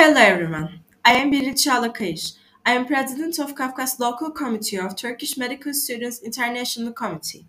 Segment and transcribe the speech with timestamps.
[0.00, 2.32] Hello everyone, I am Biril Çağlakayış.
[2.66, 7.44] I am president of Kafkas Local Committee of Turkish Medical Students International Committee.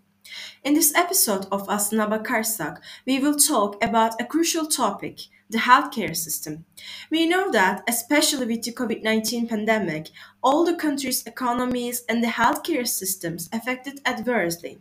[0.64, 6.14] In this episode of Aslına Bakarsak, we will talk about a crucial topic, the healthcare
[6.14, 6.64] system.
[7.10, 10.10] We know that, especially with the COVID-19 pandemic,
[10.42, 14.78] all the countries' economies and the healthcare systems affected adversely.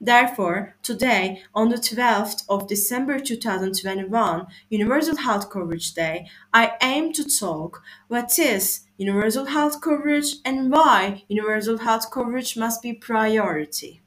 [0.00, 7.24] Therefore, today, on the 12th of December 2021, Universal Health Coverage Day, I aim to
[7.24, 14.02] talk what is universal health coverage and why universal health coverage must be priority.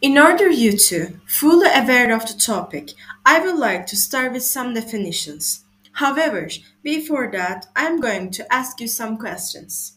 [0.00, 2.90] In order you to fully aware of the topic,
[3.24, 5.64] I would like to start with some definitions.
[5.92, 6.48] However,
[6.82, 9.95] before that, I'm going to ask you some questions.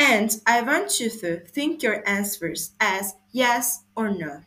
[0.00, 4.40] And I want you to think your answers as yes or no.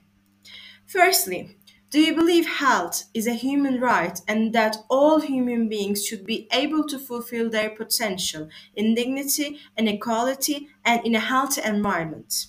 [0.88, 1.58] Firstly,
[1.92, 6.48] do you believe health is a human right and that all human beings should be
[6.52, 12.48] able to fulfill their potential in dignity and equality and in a healthy environment?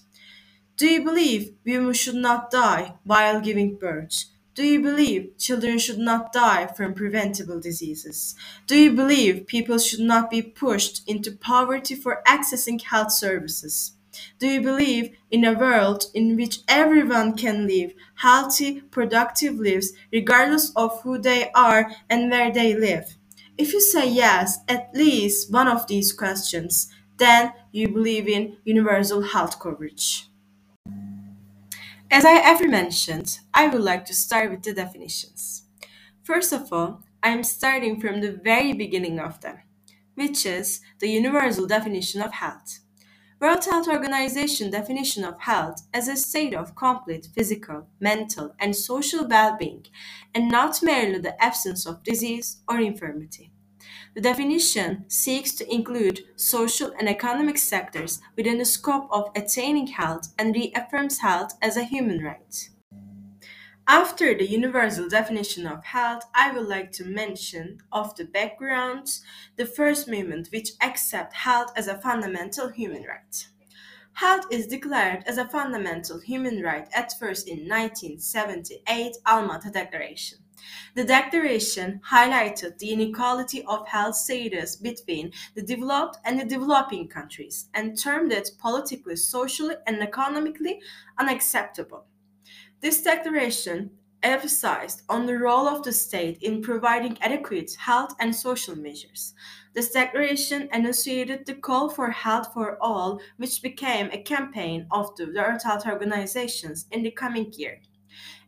[0.76, 4.24] Do you believe women should not die while giving birth?
[4.54, 8.36] Do you believe children should not die from preventable diseases?
[8.68, 13.94] Do you believe people should not be pushed into poverty for accessing health services?
[14.38, 20.70] Do you believe in a world in which everyone can live healthy, productive lives regardless
[20.76, 23.16] of who they are and where they live?
[23.58, 29.22] If you say yes, at least one of these questions, then you believe in universal
[29.22, 30.28] health coverage.
[32.14, 35.64] As I ever mentioned, I would like to start with the definitions.
[36.22, 39.58] First of all, I am starting from the very beginning of them,
[40.14, 42.78] which is the universal definition of health.
[43.40, 49.26] World Health Organization definition of health as a state of complete physical, mental, and social
[49.26, 49.84] well-being,
[50.32, 53.50] and not merely the absence of disease or infirmity.
[54.14, 60.32] The definition seeks to include social and economic sectors within the scope of attaining health
[60.38, 62.70] and reaffirms health as a human right.
[63.88, 69.18] After the universal definition of health, I would like to mention of the background
[69.56, 73.48] the first movement which accept health as a fundamental human right.
[74.12, 80.38] Health is declared as a fundamental human right at first in 1978 Alma-Ata Declaration.
[80.94, 87.68] The declaration highlighted the inequality of health status between the developed and the developing countries
[87.74, 90.80] and termed it politically, socially, and economically
[91.18, 92.06] unacceptable.
[92.80, 93.90] This declaration
[94.22, 99.34] emphasized on the role of the state in providing adequate health and social measures.
[99.74, 105.26] This declaration enunciated the call for health for all, which became a campaign of the
[105.26, 107.80] World Health Organizations in the coming year.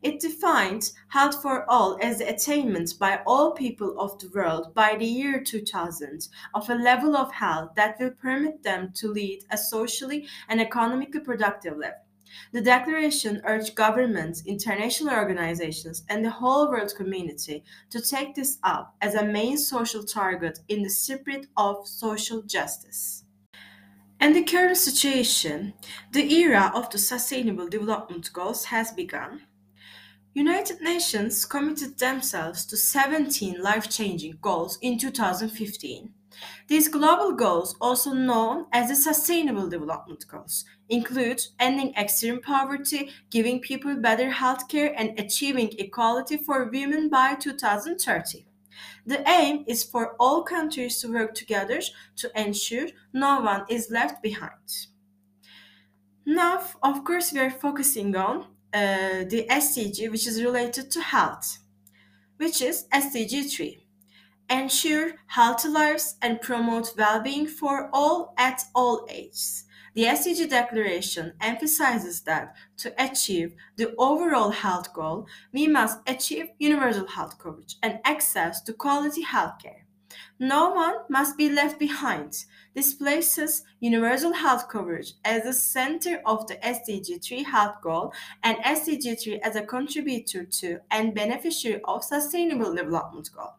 [0.03, 4.97] It defined health for all as the attainment by all people of the world by
[4.97, 9.56] the year 2000 of a level of health that will permit them to lead a
[9.56, 11.94] socially and economically productive life.
[12.53, 18.94] The declaration urged governments, international organizations, and the whole world community to take this up
[19.00, 23.25] as a main social target in the spirit of social justice.
[24.21, 25.75] In the current situation,
[26.12, 29.46] the era of the Sustainable Development Goals has begun.
[30.36, 36.12] United Nations committed themselves to 17 life-changing goals in 2015.
[36.69, 43.60] These global goals, also known as the Sustainable Development Goals, include ending extreme poverty, giving
[43.60, 48.44] people better health care, and achieving equality for women by 2030.
[49.06, 51.80] The aim is for all countries to work together
[52.16, 54.88] to ensure no one is left behind.
[56.26, 61.60] Now, of course, we are focusing on uh, the SDG, which is related to health,
[62.37, 63.87] which is SDG 3.
[64.50, 69.65] Ensure healthy lives and promote well being for all at all ages.
[69.94, 77.06] The SDG Declaration emphasizes that to achieve the overall health goal, we must achieve universal
[77.06, 79.85] health coverage and access to quality healthcare.
[80.39, 82.45] No one must be left behind.
[82.74, 88.59] This places universal health coverage as the center of the SDG 3 health goal and
[88.59, 93.54] SDG 3 as a contributor to and beneficiary of sustainable development goal.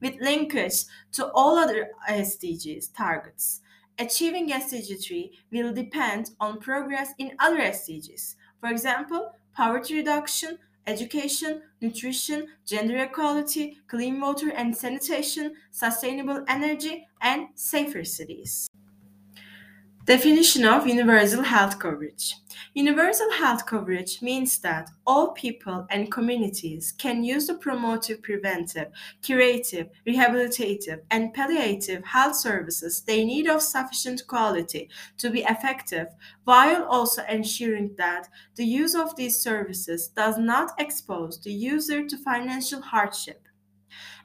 [0.00, 3.60] With linkage to all other SDGs targets,
[3.98, 8.36] achieving SDG 3 will depend on progress in other SDGs.
[8.60, 17.48] For example, poverty reduction, education, nutrition, gender equality, clean water and sanitation, sustainable energy, and
[17.54, 18.69] safer cities.
[20.10, 22.34] Definition of universal health coverage.
[22.74, 28.88] Universal health coverage means that all people and communities can use the promotive, preventive,
[29.22, 36.08] curative, rehabilitative, and palliative health services they need of sufficient quality to be effective,
[36.42, 42.18] while also ensuring that the use of these services does not expose the user to
[42.18, 43.46] financial hardship.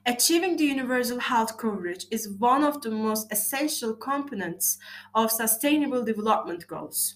[0.06, 4.77] Achieving the universal health coverage is one of the most essential components
[5.13, 7.15] of Sustainable Development Goals.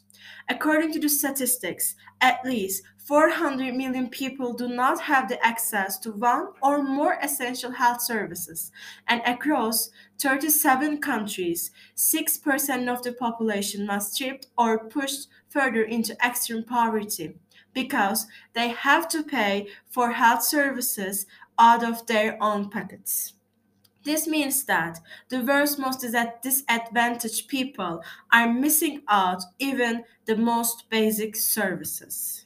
[0.50, 6.12] According to the statistics, at least 400 million people do not have the access to
[6.12, 8.72] one or more essential health services,
[9.08, 16.64] and across 37 countries, 6% of the population was stripped or pushed further into extreme
[16.64, 17.36] poverty
[17.74, 21.26] because they have to pay for health services
[21.60, 23.34] out of their own pockets.
[24.04, 26.02] This means that the world's most
[26.42, 28.02] disadvantaged people
[28.32, 32.46] are missing out even the most basic services.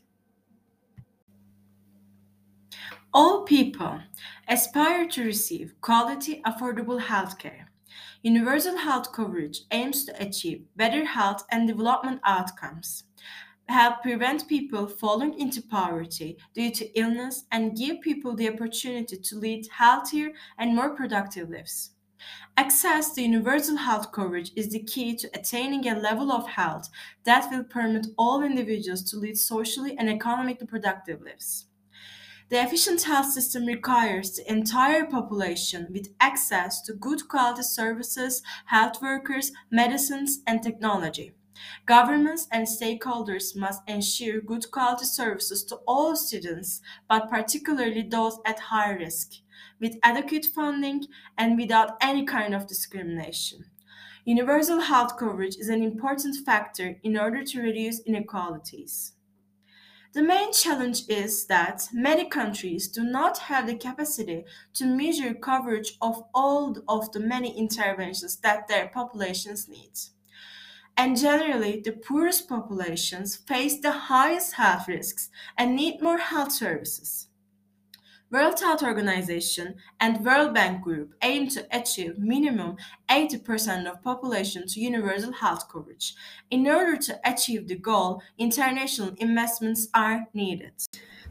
[3.13, 4.01] All people
[4.48, 7.68] aspire to receive quality, affordable healthcare.
[8.24, 13.04] Universal health coverage aims to achieve better health and development outcomes
[13.69, 19.36] help prevent people falling into poverty due to illness and give people the opportunity to
[19.36, 21.92] lead healthier and more productive lives.
[22.56, 26.89] Access to universal health coverage is the key to attaining a level of health
[27.24, 31.65] that will permit all individuals to lead socially and economically productive lives.
[32.50, 39.01] The efficient health system requires the entire population with access to good quality services, health
[39.01, 41.33] workers, medicines, and technology.
[41.85, 48.59] Governments and stakeholders must ensure good quality services to all students, but particularly those at
[48.59, 49.33] high risk,
[49.79, 51.05] with adequate funding
[51.38, 53.65] and without any kind of discrimination.
[54.25, 59.13] Universal health coverage is an important factor in order to reduce inequalities.
[60.13, 64.45] The main challenge is that many countries do not have the capacity
[64.75, 69.91] to measure coverage of all of the many interventions that their populations need
[70.97, 77.27] and generally the poorest populations face the highest health risks and need more health services.
[78.33, 84.79] World Health Organization and World Bank Group aim to achieve minimum 80% of population to
[84.79, 86.15] universal health coverage.
[86.49, 90.71] In order to achieve the goal, international investments are needed.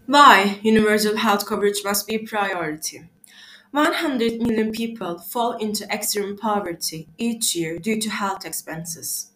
[0.07, 3.11] Why universal health coverage must be a priority?
[3.73, 9.32] 100 million people fall into extreme poverty each year due to health expenses.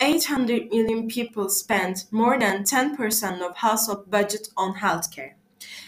[0.00, 5.32] 800 million people spend more than 10% of household budget on healthcare.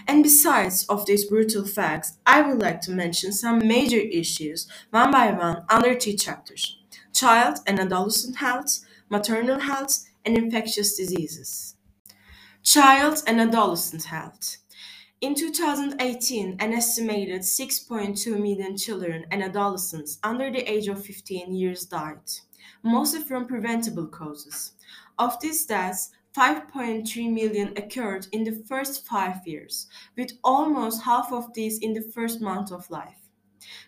[0.06, 5.10] And besides of these brutal facts, I would like to mention some major issues one
[5.10, 6.76] by one under two chapters.
[7.14, 11.76] Child and adolescent health, maternal health, and infectious diseases.
[12.62, 14.58] Child and adolescent health.
[15.22, 21.86] In 2018, an estimated 6.2 million children and adolescents under the age of 15 years
[21.86, 22.18] died
[22.82, 24.72] mostly from preventable causes.
[25.18, 29.86] Of these deaths, 5.3 million occurred in the first five years,
[30.16, 33.18] with almost half of these in the first month of life.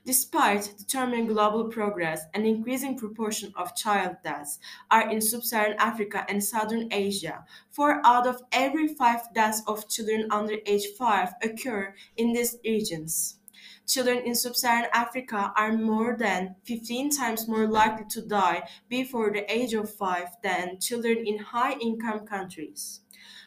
[0.05, 4.61] Despite determining global progress, an increasing proportion of child deaths
[4.91, 7.45] are in sub-Saharan Africa and Southern Asia.
[7.71, 13.39] Four out of every five deaths of children under age 5 occur in these regions.
[13.87, 19.45] Children in sub-Saharan Africa are more than 15 times more likely to die before the
[19.53, 23.01] age of 5 than children in high-income countries.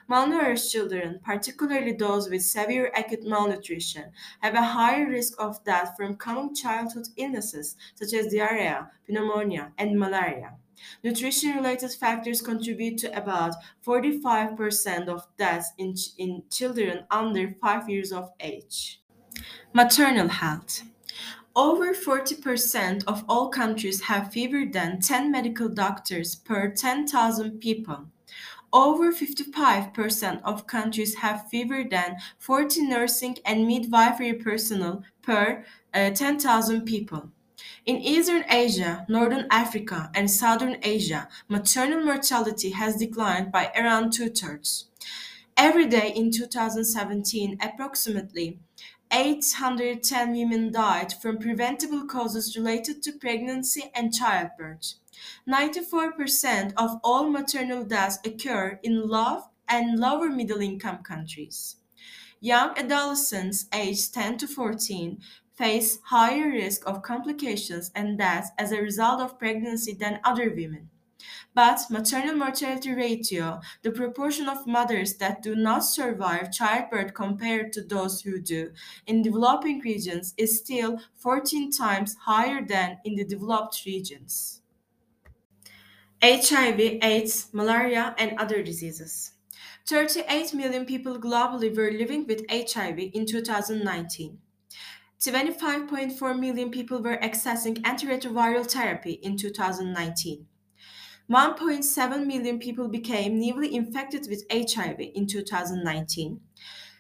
[0.10, 6.15] Malnourished children, particularly those with severe acute malnutrition, have a higher risk of death from
[6.15, 10.53] common childhood illnesses such as diarrhea, pneumonia, and malaria.
[11.03, 18.12] Nutrition related factors contribute to about 45% of deaths in, in children under 5 years
[18.12, 19.01] of age.
[19.74, 20.84] Maternal health.
[21.56, 28.06] Over 40% of all countries have fewer than 10 medical doctors per 10,000 people.
[28.72, 36.86] Over 55% of countries have fewer than 40 nursing and midwifery personnel per uh, 10,000
[36.86, 37.32] people.
[37.88, 44.29] In Eastern Asia, Northern Africa, and Southern Asia, maternal mortality has declined by around two
[44.29, 44.86] thirds.
[45.56, 48.60] Every day in 2017, approximately
[49.12, 54.96] 810 women died from preventable causes related to pregnancy and childbirth.
[55.50, 61.78] 94% of all maternal deaths occur in low and lower middle income countries.
[62.40, 65.20] Young adolescents aged 10 to 14
[65.56, 70.90] face higher risk of complications and deaths as a result of pregnancy than other women.
[71.58, 77.82] But maternal mortality ratio, the proportion of mothers that do not survive childbirth compared to
[77.82, 78.74] those who do,
[79.08, 84.62] in developing regions is still 14 times higher than in the developed regions.
[86.22, 89.32] HIV, AIDS, malaria, and other diseases.
[89.88, 94.40] 38 million people globally were living with HIV in 2019.
[95.20, 100.48] 25.4 million people were accessing antiretroviral therapy in 2019.
[101.30, 106.40] 1.7 million people became newly infected with HIV in 2019.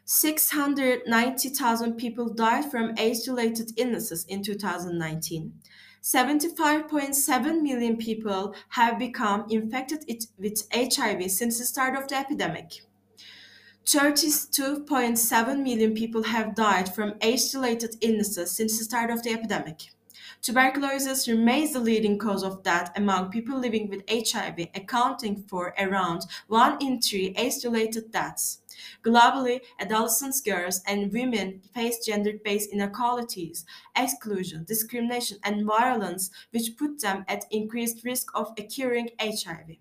[0.03, 5.53] 690,000 people died from AIDS related illnesses in 2019.
[6.01, 10.05] 75.7 million people have become infected
[10.37, 12.81] with HIV since the start of the epidemic.
[13.85, 19.91] 32.7 million people have died from AIDS-related illnesses since the start of the epidemic.
[20.41, 26.25] Tuberculosis remains the leading cause of death among people living with HIV, accounting for around
[26.47, 28.61] 1 in 3 AIDS-related deaths.
[29.03, 33.65] Globally, adolescents, girls, and women face gender-based inequalities,
[33.95, 39.77] exclusion, discrimination, and violence, which put them at increased risk of acquiring HIV.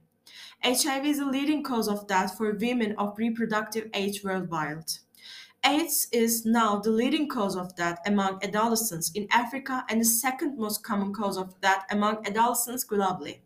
[0.65, 4.91] HIV is the leading cause of death for women of reproductive age worldwide.
[5.67, 10.57] AIDS is now the leading cause of death among adolescents in Africa and the second
[10.57, 13.41] most common cause of death among adolescents globally.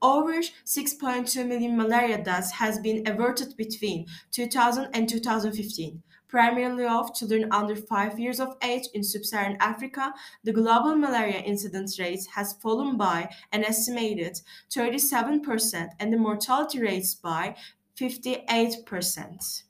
[0.00, 7.48] Over 6.2 million malaria deaths has been averted between 2000 and 2015, primarily of children
[7.50, 10.14] under 5 years of age in sub-Saharan Africa,
[10.44, 14.40] the global malaria incidence rate has fallen by an estimated
[14.72, 17.56] 37% and the mortality rates by
[17.98, 19.62] 58%.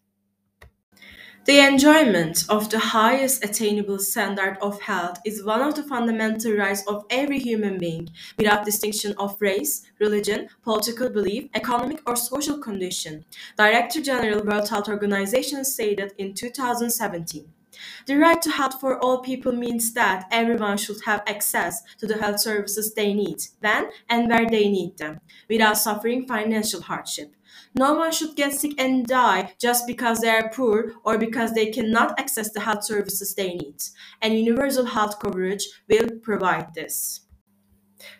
[1.50, 6.86] The enjoyment of the highest attainable standard of health is one of the fundamental rights
[6.86, 13.24] of every human being, without distinction of race, religion, political belief, economic or social condition,
[13.58, 17.52] Director General World Health Organization stated in 2017.
[18.06, 22.18] The right to health for all people means that everyone should have access to the
[22.18, 27.34] health services they need, when and where they need them, without suffering financial hardship.
[27.74, 31.70] No one should get sick and die just because they are poor or because they
[31.70, 33.82] cannot access the health services they need.
[34.20, 37.20] And universal health coverage will provide this.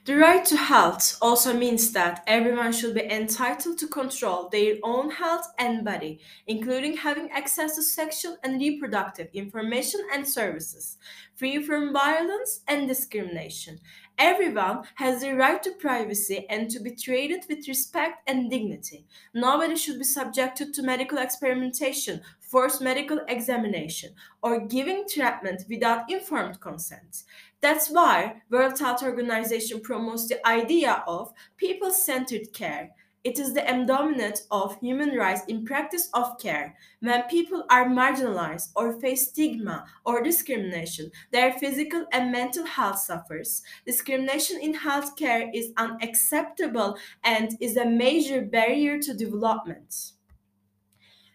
[0.05, 5.11] The right to health also means that everyone should be entitled to control their own
[5.11, 10.99] health and body, including having access to sexual and reproductive information and services,
[11.35, 13.79] free from violence and discrimination.
[14.23, 19.07] Everyone has the right to privacy and to be treated with respect and dignity.
[19.33, 24.11] Nobody should be subjected to medical experimentation, forced medical examination,
[24.43, 27.23] or giving treatment without informed consent.
[27.63, 32.91] That's why World Health Organization promotes the idea of people-centered care.
[33.23, 36.77] It is the endowment of human rights in practice of care.
[37.01, 43.63] When people are marginalized or face stigma or discrimination, their physical and mental health suffers.
[43.87, 50.13] Discrimination in healthcare is unacceptable and is a major barrier to development.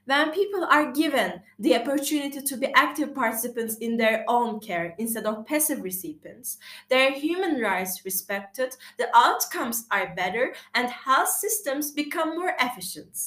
[0.06, 5.26] When people are given the opportunity to be active participants in their own care instead
[5.26, 6.60] of passive recipients,
[6.90, 13.18] their human rights respected, the outcomes are better, and health systems become more efficient.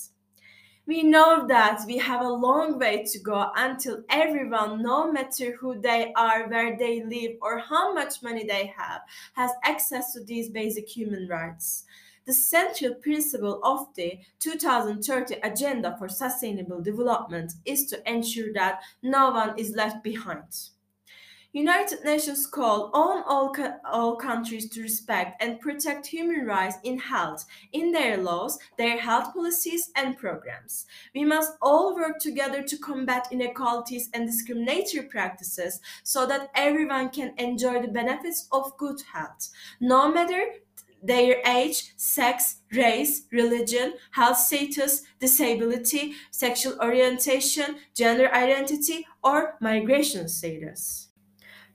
[0.86, 5.80] We know that we have a long way to go until everyone, no matter who
[5.80, 9.02] they are, where they live, or how much money they have,
[9.34, 11.84] has access to these basic human rights
[12.28, 19.30] the central principle of the 2030 Agenda for Sustainable Development is to ensure that no
[19.30, 20.68] one is left behind.
[21.54, 23.56] United Nations call on all,
[23.90, 29.32] all countries to respect and protect human rights in health, in their laws, their health
[29.32, 30.84] policies and programs.
[31.14, 37.32] We must all work together to combat inequalities and discriminatory practices so that everyone can
[37.38, 39.48] enjoy the benefits of good health,
[39.80, 40.44] no matter
[41.02, 51.08] their age, sex, race, religion, health status, disability, sexual orientation, gender identity, or migration status.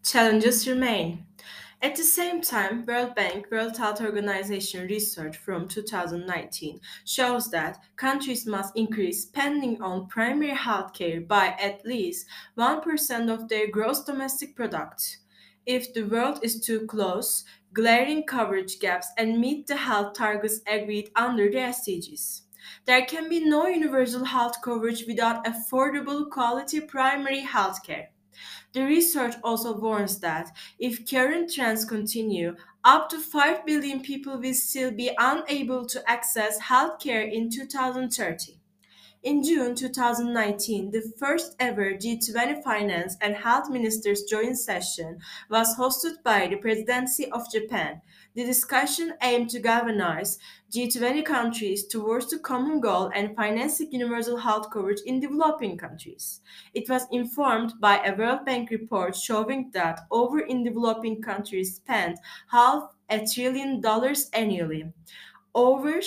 [0.03, 1.25] Challenges remain.
[1.84, 8.46] At the same time, World Bank World Health Organization research from 2019 shows that countries
[8.46, 12.25] must increase spending on primary health care by at least
[12.58, 15.18] 1% of their gross domestic product.
[15.65, 21.10] If the world is too close, glaring coverage gaps, and meet the health targets agreed
[21.15, 22.41] under the SDGs.
[22.86, 28.10] There can be no universal health coverage without affordable quality primary health care.
[28.74, 34.53] The research also warns that if current trends continue, up to 5 billion people will
[34.53, 38.60] still be unable to access healthcare in 2030.
[39.24, 46.22] In June 2019, the first ever G20 Finance and Health Ministers joint session was hosted
[46.24, 48.01] by the Presidency of Japan.
[48.36, 50.38] The discussion aimed to galvanize
[50.70, 56.42] G20 countries towards the common goal and financing universal health coverage in developing countries.
[56.74, 62.18] It was informed by a World Bank report showing that over in developing countries spend
[62.51, 64.92] half a trillion dollars annually.
[65.56, 66.01] Over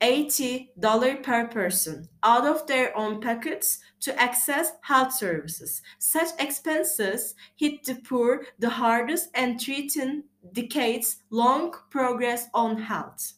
[0.00, 5.82] $80 per person out of their own pockets to access health services.
[5.98, 13.34] Such expenses hit the poor the hardest and threaten decades long progress on health.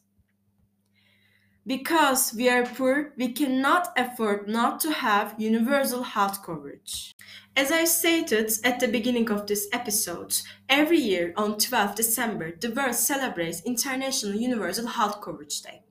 [1.67, 7.15] Because we are poor, we cannot afford not to have universal health coverage.
[7.55, 10.35] As I stated at the beginning of this episode,
[10.69, 15.83] every year on 12 December, the world celebrates International Universal Health Coverage Day.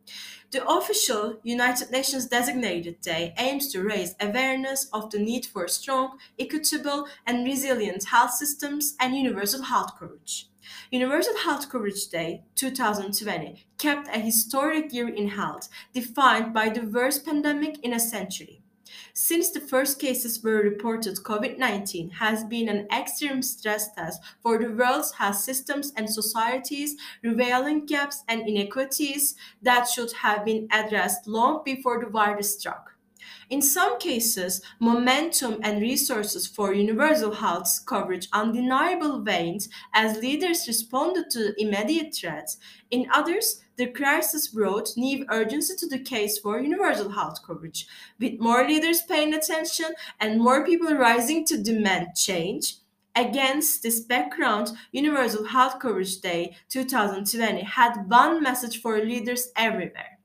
[0.50, 6.20] The official United Nations designated day aims to raise awareness of the need for strong,
[6.39, 10.48] equitable, and resilient health systems and universal health coverage.
[10.89, 17.25] Universal Health Coverage Day 2020 kept a historic year in health, defined by the worst
[17.25, 18.62] pandemic in a century.
[19.13, 24.58] Since the first cases were reported, COVID 19 has been an extreme stress test for
[24.58, 31.27] the world's health systems and societies, revealing gaps and inequities that should have been addressed
[31.27, 32.98] long before the virus struck.
[33.50, 41.29] In some cases, momentum and resources for universal health coverage undeniable waned as leaders responded
[41.32, 42.58] to immediate threats.
[42.91, 47.88] In others, the crisis brought new urgency to the case for universal health coverage.
[48.19, 52.75] With more leaders paying attention and more people rising to demand change,
[53.15, 60.19] Against this background, Universal Health Coverage Day 2020 had one message for leaders everywhere.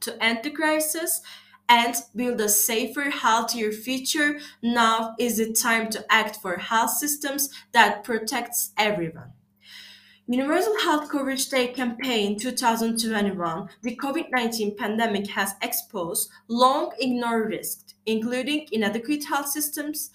[0.00, 1.20] To end the crisis,
[1.68, 7.50] and build a safer, healthier future, now is the time to act for health systems
[7.72, 9.32] that protects everyone.
[10.32, 18.66] Universal Health Coverage Day campaign 2021, the COVID-19 pandemic has exposed long ignored risks, including
[18.72, 20.10] inadequate health systems,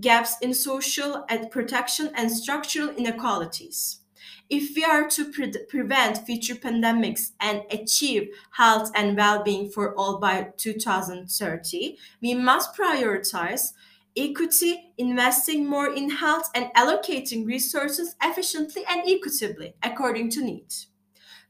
[0.00, 4.02] gaps in social and protection, and structural inequalities.
[4.48, 9.96] If we are to pre- prevent future pandemics and achieve health and well being for
[9.96, 13.72] all by 2030, we must prioritize
[14.16, 20.72] equity, investing more in health, and allocating resources efficiently and equitably according to need.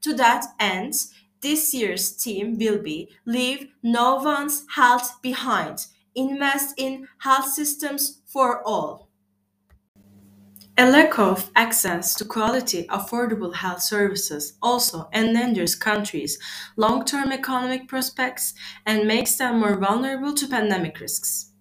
[0.02, 0.94] To that end,
[1.40, 5.86] this year's theme will be Leave No One's Health Behind.
[6.14, 9.06] Invest in health systems for all.
[10.78, 16.38] A lack of access to quality, affordable health services also endangers countries'
[16.76, 18.52] long-term economic prospects
[18.84, 21.52] and makes them more vulnerable to pandemic risks.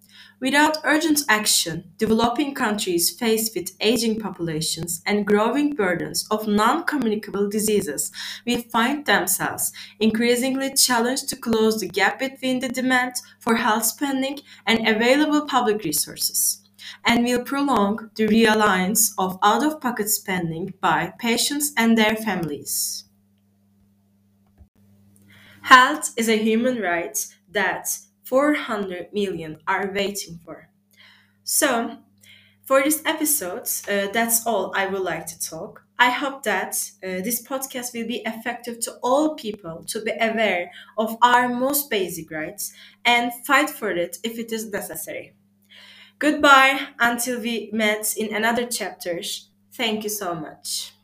[0.41, 8.11] Without urgent action, developing countries faced with aging populations and growing burdens of non-communicable diseases
[8.45, 14.39] will find themselves increasingly challenged to close the gap between the demand for health spending
[14.65, 16.61] and available public resources
[17.05, 23.05] and will prolong the reliance of out-of-pocket spending by patients and their families.
[25.61, 27.87] Health is a human right that
[28.25, 30.69] 400 million are waiting for.
[31.43, 31.97] So,
[32.65, 35.83] for this episode, uh, that's all I would like to talk.
[35.99, 40.71] I hope that uh, this podcast will be effective to all people to be aware
[40.97, 42.73] of our most basic rights
[43.05, 45.35] and fight for it if it is necessary.
[46.19, 49.49] Goodbye until we met in another chapters.
[49.73, 50.94] Thank you so much.